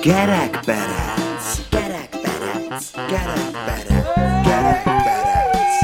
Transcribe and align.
Gerekperec, 0.00 1.46
gerekperec, 1.70 2.84
gerekperec, 3.08 4.06
gerekperec. 4.44 5.82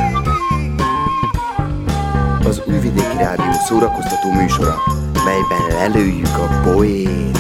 Az 2.47 2.63
Újvidéki 2.67 3.17
Rádió 3.17 3.53
szórakoztató 3.67 4.31
műsora, 4.33 4.77
melyben 5.25 5.67
lelőjük 5.69 6.37
a 6.37 6.61
poét. 6.63 7.39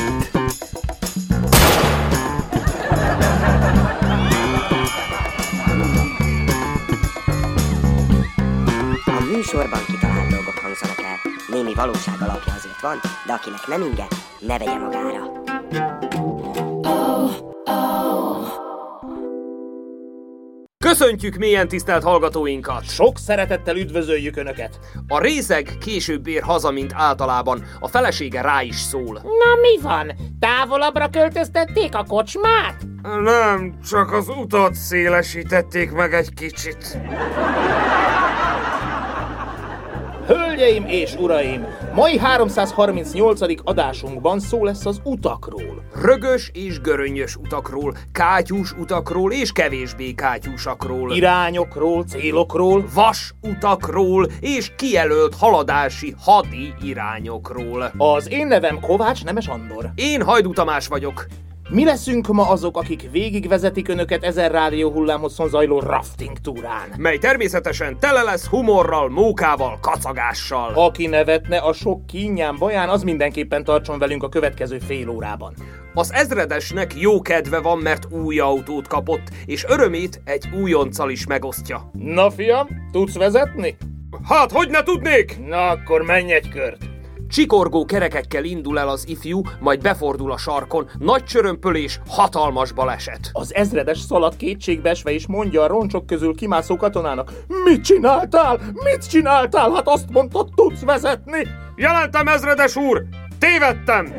Műsorban 9.33 9.81
kitalált 9.87 10.29
dolgok 10.29 10.59
hangzanak 10.63 10.95
valóság 11.75 12.21
azért 12.21 12.54
van, 12.85 13.01
de 13.27 13.33
akinek 13.33 13.67
nem 13.67 13.83
inge, 13.83 14.07
ne 14.39 14.59
vegye 14.59 14.79
magára. 14.79 15.43
Köszöntjük 20.85 21.37
mélyen 21.37 21.69
tisztelt 21.69 22.03
hallgatóinkat! 22.03 22.89
Sok 22.89 23.19
szeretettel 23.19 23.77
üdvözöljük 23.77 24.37
Önöket! 24.37 24.79
A 25.09 25.21
részeg 25.21 25.73
később 25.81 26.27
ér 26.27 26.43
haza, 26.43 26.71
mint 26.71 26.93
általában. 26.95 27.65
A 27.81 27.89
felesége 27.89 28.41
rá 28.41 28.63
is 28.63 28.77
szól. 28.77 29.15
Na 29.23 29.61
mi 29.61 29.83
van? 29.83 30.13
Távolabbra 30.39 31.09
költöztették 31.09 31.95
a 31.95 32.05
kocsmát? 32.05 32.77
Nem, 33.03 33.79
csak 33.89 34.13
az 34.13 34.29
utat 34.29 34.75
szélesítették 34.75 35.91
meg 35.91 36.15
egy 36.15 36.35
kicsit. 36.35 36.99
Hölgyeim 40.55 40.85
és 40.87 41.15
uraim, 41.15 41.67
mai 41.95 42.19
338. 42.19 43.41
adásunkban 43.65 44.41
szó 44.41 44.65
lesz 44.65 44.87
az 44.87 45.01
utakról. 45.05 45.83
Rögös 46.03 46.51
és 46.53 46.81
görönnyös 46.81 47.37
utakról, 47.37 47.97
kátyús 48.13 48.73
utakról 48.73 49.33
és 49.33 49.53
kevésbé 49.53 50.13
kátyúsakról. 50.13 51.13
Irányokról, 51.13 52.05
célokról, 52.05 52.85
vas 52.95 53.35
utakról 53.41 54.27
és 54.41 54.73
kijelölt 54.77 55.35
haladási 55.35 56.15
hadi 56.19 56.75
irányokról. 56.83 57.93
Az 57.97 58.31
én 58.31 58.47
nevem 58.47 58.81
Kovács 58.81 59.25
Nemes 59.25 59.47
Andor. 59.47 59.91
Én 59.95 60.23
Hajdú 60.23 60.53
Tamás 60.53 60.87
vagyok. 60.87 61.27
Mi 61.71 61.85
leszünk 61.85 62.27
ma 62.27 62.49
azok, 62.49 62.77
akik 62.77 63.11
végigvezetik 63.11 63.89
önöket 63.89 64.25
ezer 64.25 64.51
rádió 64.51 64.91
hullámosszon 64.91 65.49
zajló 65.49 65.81
rafting 65.81 66.39
túrán. 66.39 66.89
mely 66.97 67.19
természetesen 67.19 67.99
tele 67.99 68.23
lesz 68.23 68.47
humorral, 68.47 69.09
mókával, 69.09 69.79
kacagással. 69.81 70.73
Aki 70.75 71.07
nevetne 71.07 71.59
a 71.59 71.73
sok 71.73 72.07
kínján 72.07 72.57
baján, 72.59 72.89
az 72.89 73.03
mindenképpen 73.03 73.65
tartson 73.65 73.99
velünk 73.99 74.23
a 74.23 74.29
következő 74.29 74.79
fél 74.79 75.09
órában. 75.09 75.55
Az 75.95 76.13
ezredesnek 76.13 77.01
jó 77.01 77.21
kedve 77.21 77.61
van, 77.61 77.79
mert 77.79 78.13
új 78.13 78.39
autót 78.39 78.87
kapott, 78.87 79.31
és 79.45 79.65
örömét 79.69 80.21
egy 80.25 80.49
újonccal 80.63 81.11
is 81.11 81.27
megosztja. 81.27 81.91
Na 81.93 82.31
fiam, 82.31 82.69
tudsz 82.93 83.17
vezetni? 83.17 83.77
Hát, 84.29 84.53
hogy 84.53 84.71
ne 84.71 84.83
tudnék? 84.83 85.39
Na 85.47 85.69
akkor 85.69 86.03
menj 86.03 86.33
egy 86.33 86.49
kört. 86.49 86.94
Csikorgó 87.35 87.85
kerekekkel 87.85 88.45
indul 88.45 88.79
el 88.79 88.89
az 88.89 89.09
ifjú, 89.09 89.41
majd 89.61 89.83
befordul 89.83 90.33
a 90.33 90.39
sarkon, 90.39 90.91
nagy 90.99 91.25
csörömpölés, 91.25 92.01
hatalmas 92.09 92.73
baleset. 92.73 93.31
Az 93.33 93.55
ezredes 93.55 93.99
szalad 93.99 94.37
kétségbeesve 94.37 95.11
is 95.11 95.27
mondja 95.27 95.63
a 95.63 95.67
roncsok 95.67 96.07
közül 96.07 96.35
kimászó 96.35 96.77
katonának 96.77 97.33
Mit 97.65 97.85
csináltál? 97.85 98.61
Mit 98.73 99.09
csináltál? 99.09 99.73
Hát 99.73 99.89
azt 99.89 100.11
mondtad, 100.11 100.49
tudsz 100.55 100.81
vezetni! 100.81 101.47
Jelentem, 101.77 102.29
ezredes 102.29 102.77
úr! 102.77 103.05
Tévedtem! 103.39 104.15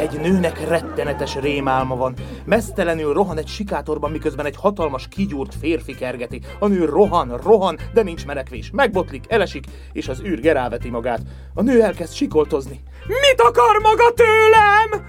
Egy 0.00 0.20
nőnek 0.20 0.68
rettenetes 0.68 1.36
rémálma 1.36 1.96
van. 1.96 2.14
Mesztelenül 2.44 3.12
rohan 3.12 3.38
egy 3.38 3.46
sikátorban, 3.46 4.10
miközben 4.10 4.46
egy 4.46 4.56
hatalmas 4.56 5.08
kigyúrt 5.08 5.54
férfi 5.54 5.94
kergeti. 5.94 6.40
A 6.58 6.66
nő 6.66 6.84
rohan, 6.84 7.36
rohan, 7.42 7.78
de 7.94 8.02
nincs 8.02 8.26
menekvés. 8.26 8.70
Megbotlik, 8.72 9.24
elesik, 9.28 9.64
és 9.92 10.08
az 10.08 10.22
űr 10.22 10.40
geráveti 10.40 10.90
magát. 10.90 11.20
A 11.54 11.62
nő 11.62 11.82
elkezd 11.82 12.12
sikoltozni. 12.12 12.80
Mit 13.06 13.40
akar 13.40 13.80
maga 13.82 14.12
tőlem? 14.14 15.06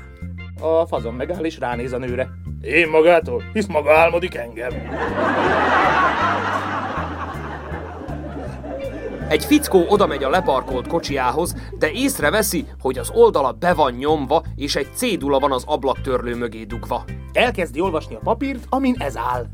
A 0.60 0.86
fazon 0.88 1.14
megáll 1.14 1.44
és 1.44 1.60
ránéz 1.60 1.94
a 1.94 1.98
nőre. 1.98 2.30
Én 2.62 2.90
magától, 2.90 3.44
hisz 3.54 3.68
maga 3.68 3.98
álmodik 3.98 4.36
engem. 4.36 4.72
Egy 9.32 9.46
fickó 9.46 9.86
odamegy 9.88 10.24
a 10.24 10.30
leparkolt 10.30 10.88
kocsiához, 10.88 11.56
de 11.80 11.92
észreveszi, 11.92 12.66
hogy 12.82 12.98
az 12.98 13.12
oldala 13.14 13.52
be 13.52 13.74
van 13.74 13.94
nyomva, 13.94 14.44
és 14.56 14.76
egy 14.76 14.88
cédula 14.94 15.40
van 15.40 15.52
az 15.52 15.64
ablaktörlő 15.68 16.36
mögé 16.36 16.64
dugva. 16.64 17.04
Elkezdi 17.34 17.80
olvasni 17.80 18.16
a 18.16 18.20
papírt, 18.24 18.64
amin 18.70 18.96
ez 19.00 19.18
áll. 19.18 19.46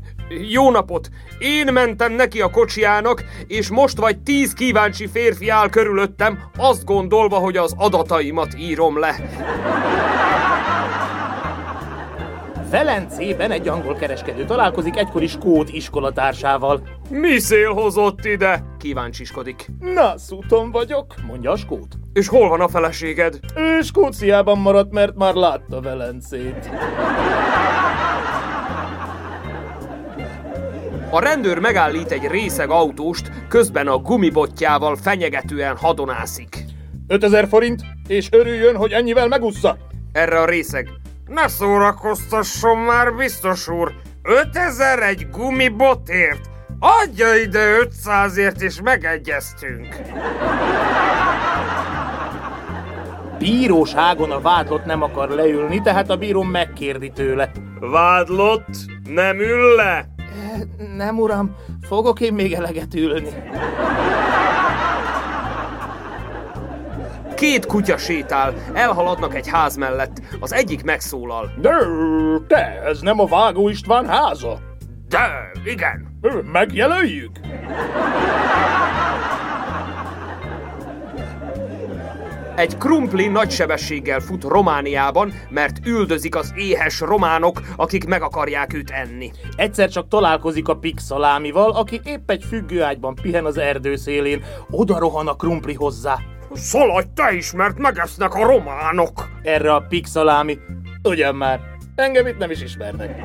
Jó 0.50 0.70
napot! 0.70 1.08
Én 1.38 1.72
mentem 1.72 2.12
neki 2.12 2.40
a 2.40 2.50
kocsiának, 2.50 3.24
és 3.46 3.68
most 3.68 3.98
vagy 3.98 4.18
tíz 4.18 4.52
kíváncsi 4.52 5.06
férfi 5.06 5.48
áll 5.48 5.68
körülöttem, 5.68 6.38
azt 6.56 6.84
gondolva, 6.84 7.36
hogy 7.36 7.56
az 7.56 7.74
adataimat 7.76 8.58
írom 8.58 8.98
le. 8.98 9.16
Velencében 12.70 13.50
egy 13.50 13.68
angol 13.68 13.94
kereskedő 13.94 14.44
találkozik 14.44 14.96
egykori 14.96 15.26
skót 15.26 15.68
iskolatársával. 15.68 16.82
Mi 17.10 17.38
szél 17.38 17.72
hozott 17.72 18.24
ide? 18.24 18.64
Kíváncsiskodik. 18.78 19.66
Na, 19.80 20.18
szúton 20.18 20.70
vagyok, 20.70 21.14
mondja 21.26 21.50
a 21.50 21.56
skót. 21.56 21.94
És 22.12 22.28
hol 22.28 22.48
van 22.48 22.60
a 22.60 22.68
feleséged? 22.68 23.38
Ő 23.56 23.80
Skóciában 23.80 24.58
maradt, 24.58 24.92
mert 24.92 25.14
már 25.14 25.34
látta 25.34 25.80
Velencét. 25.80 26.70
A 31.10 31.20
rendőr 31.20 31.58
megállít 31.58 32.10
egy 32.10 32.26
részeg 32.26 32.70
autóst, 32.70 33.30
közben 33.48 33.86
a 33.86 33.96
gumibotjával 33.98 34.96
fenyegetően 34.96 35.76
hadonászik. 35.76 36.64
5000 37.06 37.48
forint, 37.48 37.82
és 38.06 38.28
örüljön, 38.30 38.76
hogy 38.76 38.92
ennyivel 38.92 39.28
megussza. 39.28 39.76
Erre 40.12 40.40
a 40.40 40.46
részeg. 40.46 40.88
Ne 41.28 41.48
szórakoztasson 41.48 42.78
már, 42.78 43.14
biztos 43.14 43.68
úr! 43.68 43.92
5000 44.22 45.02
egy 45.02 45.28
gumibotért? 45.30 46.50
Adja 46.78 47.34
ide 47.34 47.78
500ért, 47.80 48.60
és 48.60 48.80
megegyeztünk! 48.82 49.96
Bíróságon 53.38 54.30
a 54.30 54.40
vádlott 54.40 54.84
nem 54.84 55.02
akar 55.02 55.28
leülni, 55.28 55.80
tehát 55.80 56.10
a 56.10 56.16
bíró 56.16 56.42
megkérdi 56.42 57.10
tőle. 57.10 57.50
Vádlott, 57.80 58.68
nem 59.04 59.40
ül 59.40 59.74
le? 59.74 60.08
Nem, 60.96 61.18
uram, 61.18 61.56
fogok 61.80 62.20
én 62.20 62.32
még 62.32 62.52
eleget 62.52 62.94
ülni. 62.94 63.28
Két 67.38 67.66
kutya 67.66 67.96
sétál, 67.96 68.54
elhaladnak 68.72 69.34
egy 69.34 69.48
ház 69.48 69.76
mellett. 69.76 70.20
Az 70.40 70.52
egyik 70.52 70.84
megszólal. 70.84 71.52
De, 71.60 71.70
te, 72.46 72.82
ez 72.84 73.00
nem 73.00 73.20
a 73.20 73.26
Vágó 73.26 73.68
István 73.68 74.06
háza? 74.06 74.58
De, 75.08 75.50
igen. 75.64 76.18
Megjelöljük? 76.52 77.30
Egy 82.56 82.76
krumpli 82.76 83.26
nagy 83.26 83.50
sebességgel 83.50 84.20
fut 84.20 84.44
Romániában, 84.44 85.32
mert 85.48 85.86
üldözik 85.86 86.36
az 86.36 86.52
éhes 86.56 87.00
románok, 87.00 87.60
akik 87.76 88.06
meg 88.06 88.22
akarják 88.22 88.74
őt 88.74 88.90
enni. 88.90 89.30
Egyszer 89.56 89.88
csak 89.88 90.08
találkozik 90.08 90.68
a 90.68 90.76
pixalámival, 90.76 91.70
aki 91.70 92.00
épp 92.04 92.30
egy 92.30 92.44
függőágyban 92.48 93.14
pihen 93.14 93.44
az 93.44 93.58
erdő 93.58 93.96
szélén. 93.96 94.44
Oda 94.70 94.98
rohan 94.98 95.28
a 95.28 95.34
krumpli 95.34 95.74
hozzá. 95.74 96.18
Szaladj 96.54 97.06
te 97.14 97.32
is, 97.32 97.52
mert 97.52 97.78
megesznek 97.78 98.34
a 98.34 98.46
románok! 98.46 99.28
Erre 99.42 99.74
a 99.74 99.86
pixalámi. 99.88 100.58
Ugyan 101.02 101.34
már, 101.34 101.60
engem 101.94 102.26
itt 102.26 102.38
nem 102.38 102.50
is 102.50 102.62
ismernek. 102.62 103.22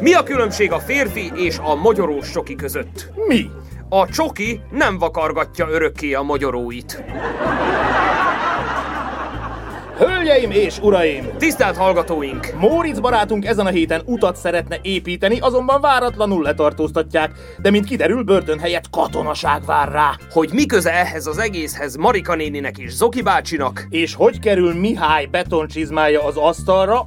Mi 0.00 0.14
a 0.14 0.22
különbség 0.22 0.72
a 0.72 0.78
férfi 0.78 1.32
és 1.34 1.58
a 1.58 1.74
mogyorós 1.74 2.30
csoki 2.30 2.54
között? 2.54 3.10
Mi? 3.26 3.50
A 3.88 4.08
csoki 4.08 4.60
nem 4.70 4.98
vakargatja 4.98 5.68
örökké 5.68 6.12
a 6.12 6.22
mogyoróit. 6.22 7.02
Hölgyeim 10.28 10.50
és 10.50 10.78
uraim! 10.78 11.36
Tisztelt 11.38 11.76
hallgatóink! 11.76 12.52
Móricz 12.58 13.00
barátunk 13.00 13.44
ezen 13.44 13.66
a 13.66 13.70
héten 13.70 14.02
utat 14.04 14.36
szeretne 14.36 14.78
építeni, 14.82 15.38
azonban 15.38 15.80
váratlanul 15.80 16.42
letartóztatják, 16.42 17.32
de 17.58 17.70
mint 17.70 17.84
kiderül, 17.84 18.22
börtön 18.22 18.58
helyett 18.58 18.90
katonaság 18.90 19.64
vár 19.64 19.92
rá. 19.92 20.16
Hogy 20.30 20.50
mi 20.52 20.66
köze 20.66 20.92
ehhez 20.92 21.26
az 21.26 21.38
egészhez 21.38 21.96
Marika 21.96 22.34
néninek 22.34 22.78
és 22.78 22.92
Zoki 22.92 23.22
bácsinak? 23.22 23.86
És 23.90 24.14
hogy 24.14 24.38
kerül 24.38 24.74
Mihály 24.74 25.26
betoncsizmája 25.26 26.24
az 26.24 26.36
asztalra, 26.36 27.00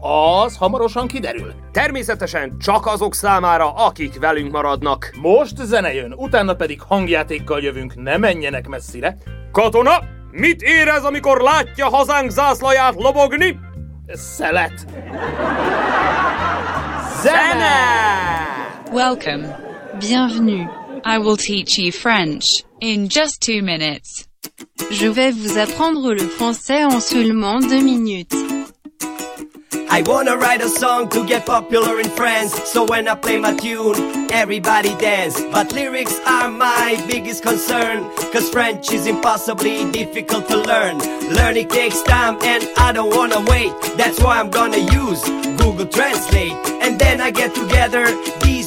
az 0.44 0.56
hamarosan 0.56 1.08
kiderül. 1.08 1.54
Természetesen 1.72 2.58
csak 2.60 2.86
azok 2.86 3.16
számára, 3.16 3.74
akik 3.74 4.20
velünk 4.20 4.52
maradnak. 4.52 5.12
Most 5.22 5.58
zene 5.58 5.94
jön, 5.94 6.14
utána 6.18 6.54
pedig 6.54 6.82
hangjátékkal 6.82 7.62
jövünk, 7.62 8.04
ne 8.04 8.18
menjenek 8.18 8.68
messzire. 8.68 9.18
Katona, 9.52 10.20
mit 10.31 10.62
érez, 10.62 11.04
amikor 11.04 11.42
látja 11.42 11.89
hazánk 11.89 12.30
zászlaját 12.30 12.95
lobogni? 12.95 13.60
Szelet! 14.13 14.86
Zene! 17.22 17.92
Welcome. 18.92 19.56
Bienvenue. 20.00 20.68
I 21.04 21.18
will 21.18 21.38
teach 21.38 21.78
you 21.78 21.92
French 21.92 22.63
in 22.80 23.07
just 23.10 23.42
two 23.42 23.62
minutes. 23.62 24.28
Je 24.92 25.07
vais 25.07 25.31
vous 25.31 25.57
apprendre 25.57 26.13
le 26.13 26.28
français 26.28 26.84
en 26.84 27.00
seulement 27.00 27.60
deux 27.60 27.84
minutes. 27.84 28.36
I 29.74 30.04
wanna 30.06 30.36
write 30.38 30.62
a 30.62 30.68
song 30.68 31.08
to 31.10 31.26
get 31.26 31.46
popular 31.46 32.00
in 32.00 32.10
France. 32.10 32.54
So 32.70 32.84
when 32.86 33.08
I 33.08 33.16
play 33.16 33.38
my 33.40 33.56
tune, 33.56 34.30
everybody 34.32 34.96
dance. 34.98 35.40
But 35.52 35.72
lyrics 35.72 36.20
are 36.26 36.50
my 36.50 37.02
biggest 37.08 37.44
concern. 37.44 38.10
Cause 38.34 38.50
French 38.50 38.92
is 38.92 39.08
impossibly 39.08 39.90
difficult 39.92 40.48
to 40.50 40.58
learn. 40.58 40.98
Learning 41.34 41.68
takes 41.70 42.02
time 42.02 42.38
and 42.44 42.68
I 42.78 42.92
don't 42.92 43.16
wanna 43.16 43.42
wait. 43.48 43.72
That's 43.98 44.20
why 44.20 44.40
I'm 44.40 44.50
gonna 44.50 44.78
use 44.78 45.24
Google 45.58 45.88
Translate. 45.88 46.54
And 46.82 47.00
then 47.00 47.22
I 47.22 47.32
get 47.32 47.56
together 47.56 48.06
these 48.42 48.61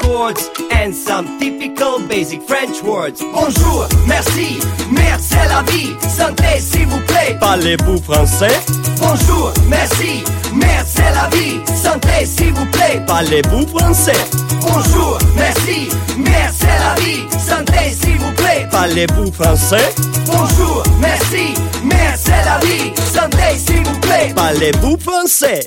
chords 0.00 0.50
and 0.72 0.94
some 0.94 1.38
typical 1.38 2.00
basic 2.08 2.42
French 2.42 2.82
words. 2.82 3.20
Bonjour, 3.32 3.86
merci, 4.06 4.58
merde 4.90 5.20
c'est 5.20 5.48
la 5.48 5.62
vie. 5.70 5.94
Santé 6.08 6.58
s'il 6.58 6.86
vous 6.86 7.00
plaît. 7.00 7.36
Parlez-vous 7.40 7.98
français? 8.02 8.60
Bonjour, 8.98 9.52
merci, 9.68 10.24
merde 10.54 10.86
c'est 10.86 11.12
la 11.14 11.28
vie. 11.36 11.60
Santé 11.74 12.26
s'il 12.26 12.52
vous 12.52 12.66
plaît. 12.66 13.02
Parlez-vous 13.06 13.66
français? 13.68 14.20
Bonjour, 14.62 15.18
merci, 15.36 15.88
merde 16.16 16.54
c'est 16.58 16.66
la 16.66 16.94
vie. 17.00 17.24
Santé 17.38 17.92
s'il 17.92 18.18
vous 18.18 18.32
plaît. 18.32 18.68
Parlez-vous 18.70 19.32
français? 19.32 19.94
Bonjour, 20.26 20.82
merci, 21.00 21.54
merde 21.84 22.18
c'est 22.18 22.44
la 22.44 22.58
vie. 22.58 22.92
Santé 23.12 23.58
s'il 23.58 23.82
vous 23.84 24.00
plaît. 24.00 24.32
Parlez-vous 24.34 24.96
français? 24.98 25.64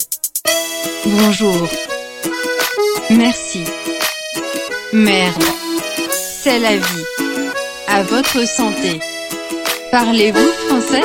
Bonjour. 1.05 1.67
Merci. 3.09 3.65
Merde. 4.93 5.43
C'est 6.11 6.59
la 6.59 6.77
vie. 6.77 7.05
À 7.87 8.03
votre 8.03 8.47
santé. 8.47 8.99
Parlez-vous 9.91 10.51
français? 10.67 11.01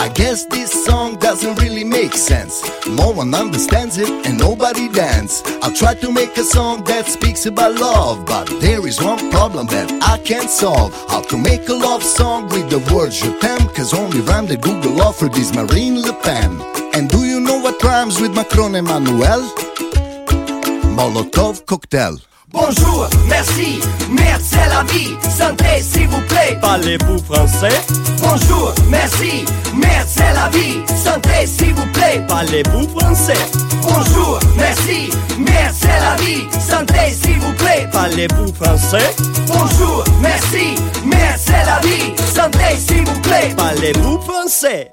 I 0.00 0.08
guess 0.14 0.46
this 0.50 0.70
song 0.84 1.16
doesn't 1.18 1.58
really 1.60 1.82
make 1.82 2.14
sense. 2.14 2.62
No 2.86 3.10
one 3.10 3.34
understands 3.34 3.98
it 3.98 4.08
and 4.24 4.38
nobody 4.38 4.88
dance. 4.88 5.42
I 5.62 5.72
tried 5.72 6.00
to 6.02 6.12
make 6.12 6.38
a 6.38 6.44
song 6.44 6.84
that 6.84 7.06
speaks 7.08 7.46
about 7.46 7.74
love, 7.80 8.24
but 8.24 8.46
there 8.60 8.86
is 8.86 9.02
one 9.02 9.30
problem 9.32 9.66
that 9.66 9.90
I 10.02 10.18
can't 10.18 10.50
solve. 10.50 10.94
How 11.08 11.22
to 11.22 11.36
make 11.36 11.68
a 11.68 11.74
love 11.74 12.04
song 12.04 12.48
with 12.50 12.70
the 12.70 12.78
word 12.94 13.10
je 13.10 13.30
t'aime, 13.40 13.68
cause 13.74 13.92
only 13.94 14.20
rhyme 14.20 14.46
that 14.46 14.60
Google 14.60 15.00
offered 15.02 15.36
is 15.36 15.52
Marine 15.52 16.00
Le 16.02 16.12
Pen. 16.12 16.60
And 16.94 17.08
do 17.08 17.24
you 17.24 17.40
know 17.40 17.58
what 17.58 17.82
rhymes 17.82 18.20
with 18.20 18.32
Macron 18.32 18.76
Emmanuel? 18.76 19.42
Molotov 20.94 21.66
cocktail. 21.66 22.18
Bonjour, 22.54 23.08
merci, 23.26 23.80
merde 24.08 24.40
c'est 24.42 24.68
la 24.68 24.84
vie. 24.84 25.16
Santé 25.28 25.82
s'il 25.82 26.06
vous 26.06 26.20
plaît. 26.22 26.56
Parlez-vous 26.60 27.18
français? 27.24 27.74
Bonjour, 28.22 28.72
merci, 28.88 29.44
merde 29.74 30.06
c'est 30.06 30.32
la 30.32 30.48
vie. 30.50 30.78
Santé 31.04 31.46
s'il 31.46 31.74
vous 31.74 31.86
plaît. 31.86 32.24
Parlez-vous 32.28 32.88
français? 32.96 33.34
Bonjour, 33.82 34.38
merci, 34.56 35.10
merde 35.36 35.74
c'est 35.74 36.00
la 36.00 36.14
vie. 36.24 36.46
Santé 36.60 37.10
s'il 37.20 37.40
vous 37.40 37.52
plaît. 37.54 37.88
Parlez-vous 37.92 38.54
français? 38.54 39.14
Bonjour, 39.48 40.04
merci, 40.20 40.76
merde 41.04 41.38
c'est 41.38 41.64
la 41.66 41.80
vie. 41.80 42.14
Santé 42.32 42.76
s'il 42.78 43.04
vous 43.04 43.20
plaît. 43.20 43.52
Parlez-vous 43.56 44.20
français? 44.20 44.92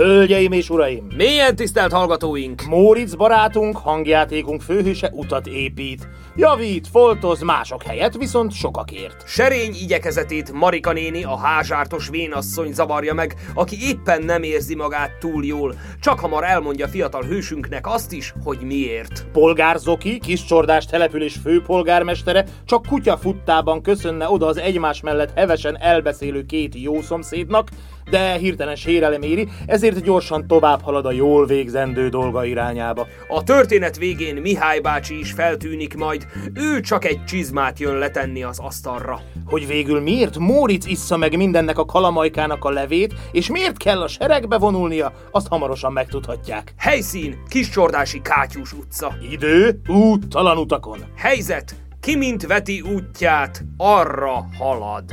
Hölgyeim 0.00 0.52
és 0.52 0.70
uraim! 0.70 1.06
Mélyen 1.16 1.56
tisztelt 1.56 1.92
hallgatóink! 1.92 2.62
Móricz 2.62 3.14
barátunk, 3.14 3.76
hangjátékunk 3.76 4.62
főhőse 4.62 5.10
utat 5.14 5.46
épít. 5.46 6.08
Javít, 6.36 6.88
foltoz 6.88 7.40
mások 7.40 7.82
helyett, 7.82 8.16
viszont 8.16 8.52
sokakért. 8.52 9.22
Serény 9.26 9.74
igyekezetét 9.82 10.52
Marika 10.52 10.92
néni, 10.92 11.24
a 11.24 11.36
házsártos 11.36 12.08
vénasszony 12.08 12.72
zavarja 12.72 13.14
meg, 13.14 13.34
aki 13.54 13.76
éppen 13.88 14.22
nem 14.22 14.42
érzi 14.42 14.74
magát 14.74 15.18
túl 15.18 15.44
jól. 15.44 15.74
Csak 16.00 16.20
hamar 16.20 16.44
elmondja 16.44 16.88
fiatal 16.88 17.22
hősünknek 17.22 17.86
azt 17.86 18.12
is, 18.12 18.34
hogy 18.44 18.58
miért. 18.60 19.26
Polgár 19.32 19.78
Zoki, 19.78 20.18
Kiscsordás 20.18 20.86
település 20.86 21.36
főpolgármestere 21.42 22.44
csak 22.64 22.86
kutya 22.86 23.16
futtában 23.16 23.82
köszönne 23.82 24.30
oda 24.30 24.46
az 24.46 24.58
egymás 24.58 25.00
mellett 25.00 25.38
hevesen 25.38 25.78
elbeszélő 25.80 26.42
két 26.42 26.74
jó 26.82 27.02
szomszédnak, 27.02 27.68
de 28.10 28.36
hirtelen 28.36 28.76
sérelem 28.76 29.22
éri, 29.22 29.48
ezért 29.66 30.02
gyorsan 30.02 30.46
tovább 30.46 30.82
halad 30.82 31.06
a 31.06 31.12
jól 31.12 31.46
végzendő 31.46 32.08
dolga 32.08 32.44
irányába. 32.44 33.06
A 33.28 33.42
történet 33.42 33.96
végén 33.96 34.34
Mihály 34.34 34.80
bácsi 34.80 35.18
is 35.18 35.32
feltűnik 35.32 35.94
majd, 35.94 36.26
ő 36.54 36.80
csak 36.80 37.04
egy 37.04 37.24
csizmát 37.24 37.78
jön 37.78 37.98
letenni 37.98 38.42
az 38.42 38.58
asztalra. 38.58 39.20
Hogy 39.46 39.66
végül 39.66 40.00
miért 40.00 40.38
Móricz 40.38 40.86
issza 40.86 41.16
meg 41.16 41.36
mindennek 41.36 41.78
a 41.78 41.84
kalamajkának 41.84 42.64
a 42.64 42.70
levét, 42.70 43.14
és 43.32 43.50
miért 43.50 43.76
kell 43.76 44.00
a 44.00 44.08
seregbe 44.08 44.58
vonulnia, 44.58 45.12
azt 45.30 45.48
hamarosan 45.48 45.92
megtudhatják. 45.92 46.74
Helyszín, 46.78 47.42
Kiscsordási 47.48 48.20
Kátyús 48.22 48.72
utca. 48.72 49.16
Idő, 49.30 49.80
úttalan 49.88 50.58
utakon. 50.58 50.98
Helyzet, 51.16 51.74
ki 52.00 52.16
mint 52.16 52.46
veti 52.46 52.80
útját, 52.80 53.64
arra 53.76 54.46
halad. 54.58 55.04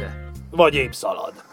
Vagy 0.51 0.75
épp 0.75 0.91
szalad. 0.91 1.46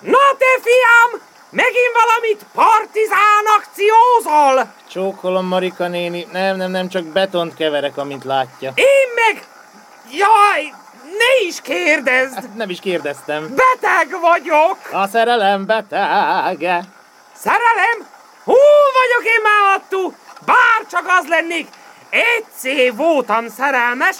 Na 0.00 0.36
te 0.38 0.60
fiam! 0.62 1.20
Megint 1.50 1.94
valamit 1.94 2.46
partizán 2.54 3.44
akciózol? 3.58 4.72
Csókolom, 4.90 5.46
Marika 5.46 5.88
néni. 5.88 6.26
Nem, 6.32 6.56
nem, 6.56 6.70
nem, 6.70 6.88
csak 6.88 7.04
betont 7.04 7.54
keverek, 7.54 7.96
amint 7.96 8.24
látja. 8.24 8.72
Én 8.74 9.08
meg... 9.14 9.46
Jaj, 10.10 10.72
ne 11.02 11.46
is 11.46 11.60
kérdezd! 11.60 12.54
Nem 12.54 12.70
is 12.70 12.80
kérdeztem. 12.80 13.54
Beteg 13.54 14.20
vagyok! 14.20 14.76
A 14.92 15.06
szerelem 15.06 15.66
betege. 15.66 16.80
Szerelem? 17.34 18.06
Hú 18.44 18.56
vagyok 18.98 19.32
én 19.34 19.42
már 19.42 19.76
attól! 19.76 20.14
Bár 20.46 20.86
csak 20.90 21.04
az 21.20 21.28
lennék! 21.28 21.68
Egyszer 22.10 22.94
voltam 22.96 23.48
szerelmes, 23.48 24.16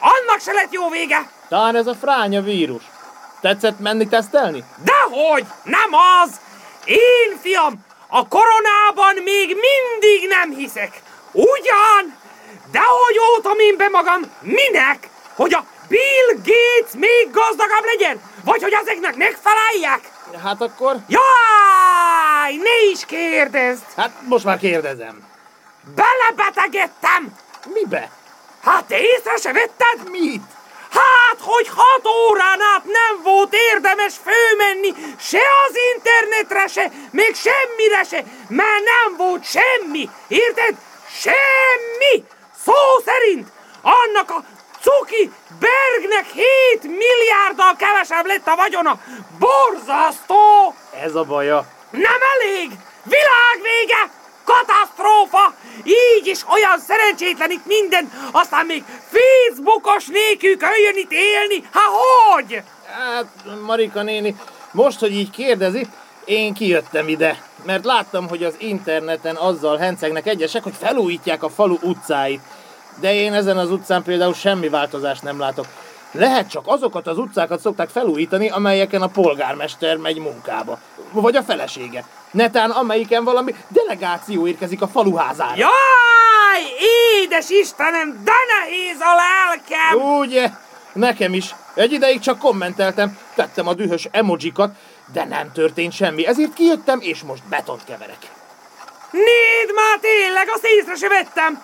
annak 0.00 0.40
se 0.40 0.52
lett 0.52 0.72
jó 0.72 0.88
vége! 0.88 1.30
Talán 1.48 1.76
ez 1.76 1.86
a 1.86 1.94
fránya 1.94 2.42
vírus. 2.42 2.82
Tetszett 3.40 3.78
menni 3.78 4.08
tesztelni? 4.08 4.64
Dehogy! 4.84 5.44
Nem 5.62 5.90
az! 6.22 6.30
Én, 6.84 7.38
fiam, 7.40 7.86
a 8.08 8.28
koronában 8.28 9.14
még 9.24 9.46
mindig 9.46 10.28
nem 10.28 10.50
hiszek. 10.50 11.02
Ugyan? 11.32 12.16
De 12.70 12.80
hogy 12.80 13.18
ótam 13.36 13.58
én 13.58 13.76
be 13.76 13.88
magam, 13.88 14.20
minek? 14.40 15.08
Hogy 15.34 15.54
a 15.54 15.64
Bill 15.88 16.28
Gates 16.36 16.92
még 16.94 17.30
gazdagabb 17.30 17.84
legyen? 17.84 18.20
Vagy 18.44 18.62
hogy 18.62 18.72
ezeknek 18.72 19.16
megfeleljek? 19.16 20.10
Hát 20.42 20.60
akkor... 20.60 20.96
Jaj, 21.08 22.54
ne 22.56 22.90
is 22.90 23.04
kérdezd! 23.06 23.82
Hát 23.96 24.10
most 24.28 24.44
már 24.44 24.58
kérdezem. 24.58 25.26
Belebetegedtem! 25.94 27.34
Mibe? 27.72 28.10
Hát 28.62 28.90
észre 28.90 29.36
se 29.36 29.52
vetted? 29.52 30.10
Mit? 30.10 30.42
Hát, 30.90 31.38
hogy 31.40 31.68
hat 31.74 32.06
órán 32.06 32.60
át 32.60 32.84
nem 32.84 33.22
volt 33.22 33.54
érdemes 33.72 34.14
főmenni 34.24 34.94
se 35.20 35.42
az 35.66 35.76
internetre 35.94 36.66
se, 36.66 36.90
még 37.10 37.34
semmire 37.34 38.04
se, 38.04 38.24
mert 38.48 38.84
nem 38.84 39.16
volt 39.16 39.44
semmi, 39.44 40.10
érted? 40.28 40.74
Semmi! 41.10 42.24
Szó 42.64 43.02
szerint 43.04 43.48
annak 43.82 44.30
a 44.30 44.44
Cuki 44.80 45.32
Bergnek 45.58 46.26
7 46.32 46.82
milliárddal 46.82 47.76
kevesebb 47.76 48.26
lett 48.26 48.46
a 48.46 48.56
vagyona. 48.56 49.00
Borzasztó! 49.38 50.74
Ez 51.02 51.14
a 51.14 51.24
baja. 51.24 51.66
Nem 51.90 52.20
elég! 52.34 52.70
Világvége! 53.02 54.10
Katasztrófa! 54.44 54.87
Katasztrófa! 54.98 55.54
Így 55.84 56.26
is 56.26 56.44
olyan 56.48 56.78
szerencsétlen 56.78 57.50
itt 57.50 57.66
minden, 57.66 58.10
aztán 58.32 58.66
még 58.66 58.84
Facebookos 59.10 60.06
nékük 60.06 60.60
jön 60.60 60.96
itt 60.96 61.12
élni, 61.12 61.68
ha 61.72 61.80
hogy? 61.90 62.62
Hát, 62.86 63.26
Marika 63.66 64.02
néni, 64.02 64.36
most, 64.70 64.98
hogy 64.98 65.12
így 65.12 65.30
kérdezi, 65.30 65.86
én 66.24 66.54
kijöttem 66.54 67.08
ide, 67.08 67.42
mert 67.64 67.84
láttam, 67.84 68.28
hogy 68.28 68.44
az 68.44 68.54
interneten 68.58 69.36
azzal 69.36 69.76
hencegnek 69.76 70.26
egyesek, 70.26 70.62
hogy 70.62 70.74
felújítják 70.78 71.42
a 71.42 71.48
falu 71.48 71.76
utcáit. 71.82 72.40
De 73.00 73.14
én 73.14 73.32
ezen 73.34 73.58
az 73.58 73.70
utcán 73.70 74.02
például 74.02 74.34
semmi 74.34 74.68
változást 74.68 75.22
nem 75.22 75.38
látok. 75.38 75.66
Lehet 76.12 76.50
csak 76.50 76.62
azokat 76.66 77.06
az 77.06 77.18
utcákat 77.18 77.60
szokták 77.60 77.88
felújítani, 77.88 78.48
amelyeken 78.48 79.02
a 79.02 79.06
polgármester 79.06 79.96
megy 79.96 80.18
munkába. 80.18 80.78
Vagy 81.12 81.36
a 81.36 81.42
felesége. 81.42 82.04
Netán 82.30 82.70
amelyiken 82.70 83.24
valami 83.24 83.54
delegáció 83.68 84.46
érkezik 84.46 84.82
a 84.82 84.88
faluházára. 84.88 85.54
Jaj, 85.56 86.62
édes 87.22 87.50
Istenem, 87.50 88.20
de 88.24 88.32
nehéz 88.58 89.00
a 89.00 89.14
lelkem! 89.14 90.16
Ugye? 90.18 90.48
Nekem 90.92 91.34
is. 91.34 91.54
Egy 91.74 91.92
ideig 91.92 92.20
csak 92.20 92.38
kommenteltem, 92.38 93.18
tettem 93.34 93.68
a 93.68 93.74
dühös 93.74 94.08
emojikat, 94.10 94.70
de 95.12 95.24
nem 95.24 95.52
történt 95.52 95.92
semmi, 95.92 96.26
ezért 96.26 96.54
kijöttem, 96.54 97.00
és 97.00 97.22
most 97.22 97.42
betont 97.48 97.84
keverek. 97.84 98.18
Néd 99.10 99.74
már 99.74 99.98
tényleg, 100.00 100.48
azt 100.52 100.64
észre 100.64 100.94
se 100.94 101.08
vettem! 101.08 101.62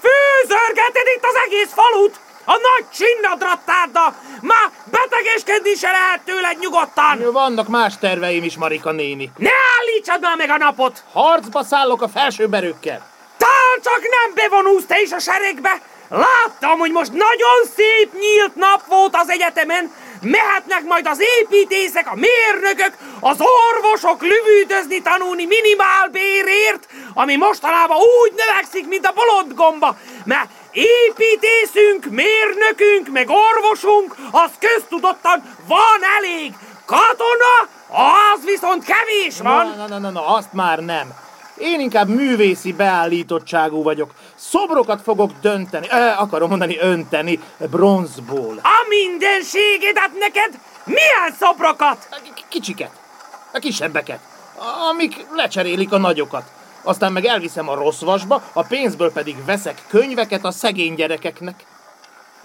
Főzörgeted 0.00 1.06
itt 1.16 1.24
az 1.24 1.34
egész 1.46 1.72
falut! 1.72 2.20
A 2.48 2.52
nagy 2.52 2.90
csinnadrattáddal! 2.94 4.14
Már 4.40 4.70
betegeskedni 4.84 5.74
se 5.74 5.90
lehet 5.90 6.20
tőled 6.24 6.58
nyugodtan! 6.58 7.32
Vannak 7.32 7.68
más 7.68 7.98
terveim 7.98 8.42
is, 8.42 8.56
Marika 8.56 8.92
néni. 8.92 9.30
Ne 9.36 9.50
állítsad 9.78 10.20
már 10.20 10.36
meg 10.36 10.50
a 10.50 10.56
napot! 10.56 11.04
Harcba 11.12 11.64
szállok 11.64 12.02
a 12.02 12.08
felsőberőkkel. 12.08 13.06
Tál 13.36 13.74
csak 13.82 14.00
nem 14.00 14.34
bevonulsz 14.34 14.86
te 14.86 15.00
is 15.00 15.12
a 15.12 15.18
seregbe! 15.18 15.80
Láttam, 16.08 16.78
hogy 16.78 16.90
most 16.90 17.12
nagyon 17.12 17.60
szép 17.76 18.12
nyílt 18.12 18.54
nap 18.54 18.86
volt 18.86 19.16
az 19.16 19.28
egyetemen, 19.28 19.92
mehetnek 20.20 20.82
majd 20.84 21.06
az 21.06 21.20
építészek, 21.40 22.10
a 22.10 22.14
mérnökök, 22.14 22.92
az 23.20 23.38
orvosok 23.40 24.22
lüvűtözni 24.22 25.02
tanulni 25.02 25.44
minimálbérért, 25.44 26.88
ami 27.14 27.36
mostanában 27.36 27.96
úgy 27.96 28.32
növekszik, 28.36 28.86
mint 28.88 29.06
a 29.06 29.12
bolondgomba, 29.12 29.96
mert 30.24 30.50
építészünk, 30.76 32.04
mérnökünk, 32.04 33.08
meg 33.12 33.28
orvosunk, 33.28 34.14
az 34.30 34.50
köztudottan 34.58 35.42
van 35.66 36.00
elég. 36.16 36.52
Katona, 36.84 37.54
az 38.34 38.44
viszont 38.44 38.84
kevés 38.84 39.40
van. 39.40 39.66
Na, 39.66 39.74
na, 39.74 39.86
na, 39.86 39.98
na, 39.98 40.10
na 40.10 40.26
azt 40.26 40.52
már 40.52 40.78
nem. 40.78 41.14
Én 41.58 41.80
inkább 41.80 42.08
művészi 42.08 42.72
beállítottságú 42.72 43.82
vagyok. 43.82 44.10
Szobrokat 44.34 45.02
fogok 45.02 45.30
dönteni, 45.40 45.86
eh, 45.90 46.22
akarom 46.22 46.48
mondani 46.48 46.78
önteni, 46.78 47.40
bronzból. 47.70 48.60
A 48.62 48.86
mindenségedet 48.88 50.18
neked? 50.18 50.58
Milyen 50.84 51.36
szobrokat? 51.40 52.08
Kicsiket, 52.48 52.90
a 53.52 53.58
kisebbeket, 53.58 54.20
amik 54.90 55.26
lecserélik 55.34 55.92
a 55.92 55.98
nagyokat. 55.98 56.55
Aztán 56.86 57.12
meg 57.12 57.24
elviszem 57.24 57.68
a 57.68 57.74
rossz 57.74 58.00
vasba, 58.00 58.42
a 58.52 58.62
pénzből 58.62 59.12
pedig 59.12 59.44
veszek 59.44 59.82
könyveket 59.88 60.44
a 60.44 60.50
szegény 60.50 60.94
gyerekeknek. 60.94 61.64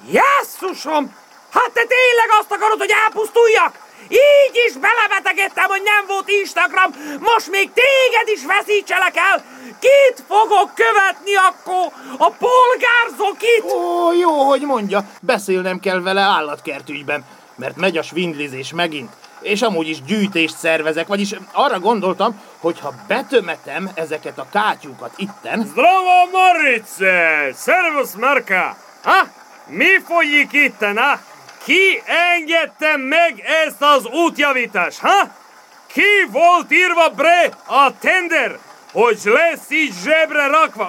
Jesszusom! 0.06 1.16
Hát 1.52 1.72
te 1.74 1.86
tényleg 1.96 2.30
azt 2.40 2.52
akarod, 2.52 2.80
hogy 2.80 2.94
elpusztuljak? 3.04 3.80
Így 4.10 4.56
is 4.68 4.74
belebetegedtem, 4.74 5.70
hogy 5.70 5.82
nem 5.84 6.06
volt 6.08 6.30
Instagram, 6.30 6.92
most 7.20 7.50
még 7.50 7.70
téged 7.74 8.28
is 8.36 8.46
veszítselek 8.46 9.16
el. 9.16 9.44
Kit 9.80 10.24
fogok 10.28 10.72
követni 10.74 11.36
akkor? 11.36 11.92
A 12.18 12.30
polgárzokit? 12.30 13.74
Ó, 13.74 14.14
jó, 14.14 14.32
hogy 14.32 14.62
mondja, 14.62 15.10
beszélnem 15.22 15.80
kell 15.80 16.02
vele 16.02 16.22
állatkertügyben, 16.22 17.26
mert 17.56 17.76
megy 17.76 17.98
a 17.98 18.04
svindlizés 18.04 18.74
megint. 18.74 19.12
És 19.42 19.62
amúgy 19.62 19.90
is 19.90 20.02
gyűjtést 20.02 20.58
szervezek, 20.58 21.08
vagyis 21.08 21.36
arra 21.52 21.80
gondoltam, 21.80 22.42
hogy 22.60 22.80
ha 22.80 22.94
betömetem 23.08 23.90
ezeket 23.94 24.38
a 24.38 24.48
kátyúkat 24.52 25.14
itten... 25.16 25.66
Zdravo, 25.66 26.30
Marice! 26.32 27.52
Servus, 27.56 28.12
Marka! 28.20 28.78
Ha? 29.04 29.28
Mi 29.68 30.00
folyik 30.06 30.54
itten, 30.54 30.98
ha? 30.98 31.20
Ki 31.64 32.02
engedte 32.36 32.98
meg 32.98 33.44
ezt 33.66 33.82
az 33.82 34.06
útjavítást, 34.06 35.00
ha? 35.00 35.40
Ki 35.88 36.28
volt 36.32 36.72
írva 36.72 37.10
bre 37.10 37.50
a 37.66 37.98
tender, 38.00 38.60
hogy 38.92 39.20
lesz 39.24 39.72
így 39.72 39.94
zsebre 40.04 40.48
rakva, 40.48 40.88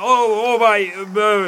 vagy 0.59 0.93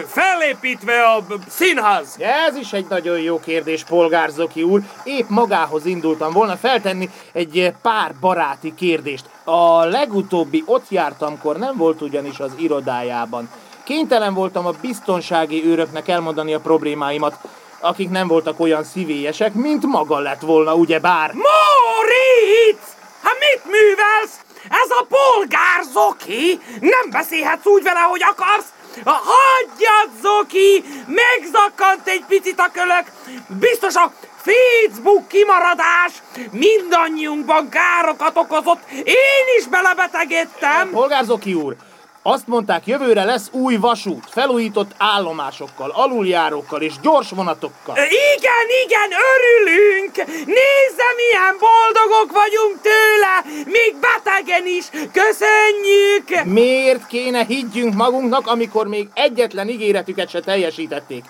felépítve 0.06 1.02
a 1.02 1.24
színház? 1.48 2.16
Ez 2.18 2.56
is 2.56 2.72
egy 2.72 2.86
nagyon 2.88 3.20
jó 3.20 3.40
kérdés, 3.40 3.84
polgár 3.84 4.30
Zoki 4.30 4.62
úr. 4.62 4.80
Épp 5.04 5.28
magához 5.28 5.86
indultam 5.86 6.32
volna 6.32 6.56
feltenni 6.56 7.10
egy 7.32 7.72
pár 7.82 8.14
baráti 8.20 8.74
kérdést. 8.74 9.24
A 9.44 9.84
legutóbbi 9.84 10.62
ott 10.66 10.90
jártamkor 10.90 11.56
nem 11.56 11.76
volt 11.76 12.00
ugyanis 12.00 12.38
az 12.38 12.52
irodájában. 12.56 13.50
Kénytelen 13.84 14.34
voltam 14.34 14.66
a 14.66 14.72
biztonsági 14.80 15.64
őröknek 15.66 16.08
elmondani 16.08 16.54
a 16.54 16.60
problémáimat 16.60 17.38
akik 17.80 18.10
nem 18.10 18.28
voltak 18.28 18.60
olyan 18.60 18.84
szívélyesek, 18.84 19.54
mint 19.54 19.86
maga 19.86 20.18
lett 20.18 20.40
volna, 20.40 20.74
ugye 20.74 20.98
bár. 20.98 21.32
Moritz! 21.32 22.86
Hát 23.22 23.36
mit 23.38 23.64
művelsz? 23.64 24.53
Ez 24.68 24.90
a 24.90 25.06
polgár 25.08 25.82
Zoki! 25.92 26.60
Nem 26.80 27.10
beszélhetsz 27.10 27.66
úgy 27.66 27.82
vele, 27.82 28.00
hogy 28.00 28.22
akarsz! 28.22 28.66
Hagyjad, 29.04 30.10
Zoki! 30.22 30.84
Megzakkant 31.06 32.08
egy 32.08 32.24
picit 32.28 32.58
a 32.58 32.70
kölök! 32.72 33.04
Biztos 33.48 33.94
a 33.94 34.12
Facebook 34.36 35.28
kimaradás 35.28 36.12
mindannyiunkban 36.50 37.68
károkat 37.68 38.36
okozott. 38.36 38.90
Én 39.04 39.46
is 39.58 39.66
belebetegedtem. 39.66 40.90
Polgár 40.90 41.24
Zoki 41.24 41.54
úr, 41.54 41.76
azt 42.26 42.46
mondták, 42.46 42.86
jövőre 42.86 43.24
lesz 43.24 43.48
új 43.50 43.76
vasút, 43.76 44.24
felújított 44.30 44.90
állomásokkal, 44.98 45.90
aluljárókkal 45.90 46.82
és 46.82 46.92
gyors 47.02 47.30
vonatokkal. 47.30 47.96
Igen, 47.96 48.66
igen, 48.84 49.10
örülünk! 49.34 50.16
Nézze, 50.46 51.08
milyen 51.16 51.56
boldogok 51.58 52.32
vagyunk 52.32 52.80
tőle! 52.80 53.62
Még 53.64 53.96
betegen 54.00 54.66
is! 54.66 54.84
Köszönjük! 55.12 56.52
Miért 56.52 57.06
kéne 57.06 57.44
higgyünk 57.44 57.94
magunknak, 57.94 58.46
amikor 58.46 58.86
még 58.86 59.08
egyetlen 59.14 59.68
ígéretüket 59.68 60.30
se 60.30 60.40
teljesítették? 60.40 61.24